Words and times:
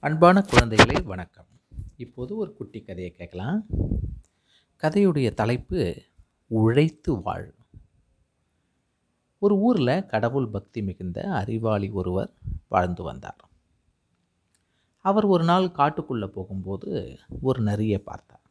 அன்பான 0.00 0.44
குழந்தைகளே 0.50 1.02
வணக்கம். 1.02 1.46
இப்போது 1.96 2.36
ஒரு 2.36 2.52
குட்டி 2.52 2.82
கதையை 2.82 3.12
கேட்கலாம். 3.12 3.66
கதையுடைய 4.82 5.34
தலைப்பு 5.34 6.02
உழைத்து 6.46 7.22
வாழ். 7.22 7.54
ஒரு 9.38 9.56
ஊரில் 9.58 10.06
கடவுள் 10.06 10.48
பக்தி 10.48 10.82
மிகுந்த 10.82 11.32
அறிவாளி 11.32 11.90
ஒருவர் 11.90 12.32
வாழ்ந்து 12.68 13.02
வந்தார். 13.02 13.48
அவர் 14.98 15.24
ஒரு 15.24 15.44
நாள் 15.44 15.64
காட்டுக்குள்ளே 15.64 16.26
போகும்போது 16.26 17.18
ஒரு 17.40 17.62
நரியை 17.62 17.98
பார்த்தார். 17.98 18.42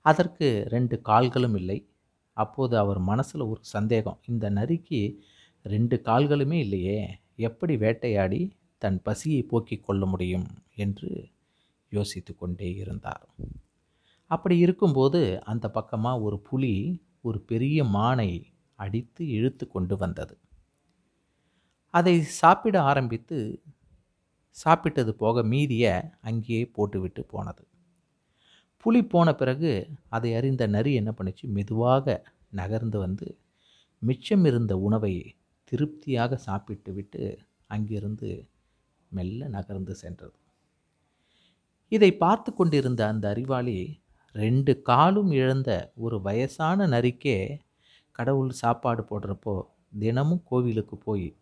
அதற்கு 0.00 0.66
ரெண்டு 0.68 1.00
கால்களும் 1.00 1.54
இல்லை. 1.54 1.88
அப்போது 2.32 2.78
அவர் 2.78 2.98
மனசில் 2.98 3.40
ஒரு 3.40 3.60
சந்தேகம் 3.60 4.20
இந்த 4.26 4.50
நரிக்கு 4.50 5.18
ரெண்டு 5.62 6.00
கால்களுமே 6.04 6.52
இல்லையே 6.52 7.18
எப்படி 7.36 7.76
வேட்டையாடி 7.76 8.58
தன் 8.82 8.98
பசியை 9.02 9.42
போக்கிக் 9.42 9.84
கொள்ள 9.84 10.06
முடியும் 10.06 10.48
என்று 10.74 11.10
யோசித்து 11.92 12.32
கொண்டே 12.36 12.68
இருந்தார். 12.74 13.24
அப்படி 14.30 14.56
இருக்கும்போது 14.58 15.20
அந்த 15.44 15.66
பக்கமாக 15.70 16.20
ஒரு 16.20 16.38
புலி 16.40 16.74
ஒரு 17.20 17.38
பெரிய 17.40 17.78
மானை 17.96 18.30
அடித்து 18.78 19.22
இழுத்து 19.28 19.64
கொண்டு 19.68 19.94
வந்தது. 19.96 20.34
அதை 21.94 22.14
சாப்பிட 22.40 22.76
ஆரம்பித்து 22.82 23.38
சாப்பிட்டது 24.56 25.12
போக 25.14 25.42
மீதியை 25.42 25.92
அங்கேயே 26.20 26.62
போட்டுவிட்டு 26.66 27.22
போனது. 27.24 27.62
புலி 28.84 29.00
போன 29.04 29.28
பிறகு 29.34 29.72
அதை 30.08 30.30
அறிந்த 30.34 30.66
நரி 30.66 30.92
என்ன 30.94 31.10
பண்ணுச்சு? 31.18 31.44
மெதுவாக 31.56 32.06
நகர்ந்து 32.50 32.98
வந்து 32.98 33.26
மிச்சம் 34.02 34.44
இருந்த 34.44 34.72
உணவை 34.78 35.14
திருப்தியாக 35.72 36.36
சாப்பிட்டு 36.36 36.92
விட்டு 36.92 37.24
அங்கிருந்து 37.66 38.30
மெல்ல 39.10 39.48
நகர்ந்து 39.48 39.94
சென்றது. 39.94 40.38
இதை 41.88 42.16
பார்த்து 42.16 42.54
கொண்டிருந்த 42.54 43.06
அந்த 43.06 43.28
அறிவாளி 43.28 44.00
ரெண்டு 44.32 44.82
காலும் 44.82 45.30
இழந்த 45.30 45.70
ஒரு 45.96 46.20
வயசான 46.20 46.86
நரிக்கே 46.86 47.58
கடவுள் 48.12 48.50
சாப்பாடு 48.50 49.02
போடுறப்போ 49.02 49.62
தினமும் 49.98 50.42
கோவிலுக்கு 50.44 50.96
போய் 50.96 51.36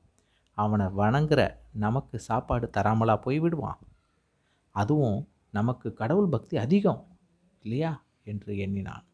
அவனை 0.59 0.87
வணங்குற 0.87 1.55
நமக்கு 1.73 2.19
சாப்பாடு 2.19 2.71
தராமலா 2.77 3.21
போய் 3.21 3.39
விடுவான். 3.39 3.79
அதுவும் 4.71 5.29
நமக்கு 5.51 5.93
கடவுள் 5.93 6.29
பக்தி 6.29 6.57
அதிகம் 6.57 7.03
இல்லையா? 7.63 8.05
என்று 8.25 8.59
எண்ணினான். 8.59 9.05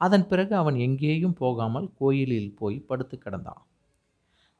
அதன் 0.00 0.26
பிறகு 0.26 0.56
அவன் 0.56 0.76
எங்கேயும் 0.76 1.32
போகாமல் 1.32 1.92
கோயிலில் 1.94 2.54
போய் 2.54 2.78
படுத்து 2.80 3.18
கிடந்தான். 3.24 3.62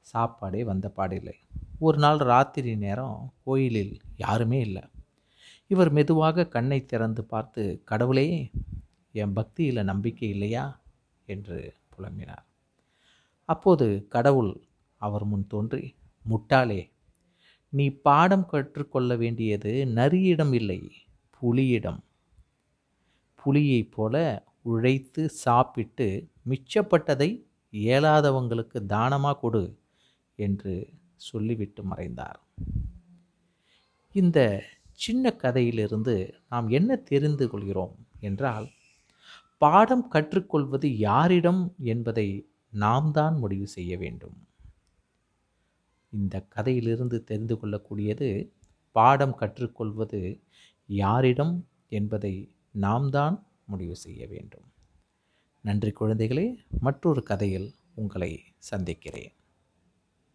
சாப்பாடே 0.01 0.65
வந்த 0.65 0.93
பாடில்லை. 0.97 1.35
ஒரு 1.81 1.99
நாள் 1.99 2.19
ராத்திரி 2.19 2.77
நேரம் 2.77 3.35
கோயிலில் 3.45 4.01
யாருமே 4.17 4.61
இல்லை. 4.61 4.83
இவர் 5.67 5.91
மெதுவாக 5.91 6.47
கண்ணை 6.47 6.85
திறந்து 6.85 7.25
பார்த்து 7.25 7.83
கடவுளே 7.85 8.51
என் 9.13 9.33
பக்தியில் 9.33 9.85
நம்பிக்கை 9.85 10.29
இல்லையா? 10.29 10.81
என்று 11.27 11.75
புலம்பினார். 11.93 12.45
அப்போது 13.45 14.07
கடவுள் 14.09 14.53
அவர் 14.97 15.25
முன் 15.25 15.47
தோன்றி 15.47 15.95
முட்டாளே 16.25 16.91
நீ 17.69 17.91
பாடம் 17.91 18.47
கற்றுக்கொள்ள 18.47 19.17
வேண்டியது 19.17 19.85
நரியிடம் 19.95 20.53
இல்லை 20.53 20.81
புலியிடம். 21.43 22.01
புலியைப் 23.37 23.93
போல 23.93 24.17
உழைத்து 24.63 25.29
சாப்பிட்டு 25.29 26.09
மிச்சப்பட்டதை 26.49 27.31
இயலாதவங்களுக்கு 27.73 28.87
தானமாக 28.87 29.39
கொடு 29.39 29.65
என்று 30.37 30.75
சொல்லிவிட்டு 31.27 31.83
மறைந்தார். 31.83 32.41
இந்த 34.15 34.39
சின்ன 34.93 35.33
கதையிலிருந்து 35.33 36.15
நாம் 36.49 36.69
என்ன 36.69 36.97
தெரிந்து 36.97 37.51
கொள்கிறோம் 37.51 37.97
என்றால் 38.21 38.67
பாடம் 39.63 40.09
கற்றுக்கொள்வது 40.09 40.89
யாரிடம் 40.99 41.75
என்பதை 41.93 42.29
நாம் 42.85 43.11
தான் 43.13 43.39
முடிவு 43.39 43.67
செய்ய 43.67 43.93
வேண்டும். 43.97 44.37
இந்த 46.13 46.37
கதையிலிருந்து 46.41 47.25
தெரிந்து 47.25 47.55
கொள்ளக்கூடியது 47.55 48.29
பாடம் 48.97 49.35
கற்றுக்கொள்வது 49.35 50.21
யாரிடம் 50.87 51.55
என்பதை 51.89 52.35
நாம் 52.85 53.11
தான் 53.11 53.37
முடிவு 53.65 53.97
செய்ய 53.97 54.27
வேண்டும். 54.27 54.67
நன்றி 55.65 55.93
குழந்தைகளே 56.01 56.47
மற்றொரு 56.81 57.23
கதையில் 57.23 57.75
உங்களை 57.95 58.33
சந்திக்கிறேன். 58.59 59.38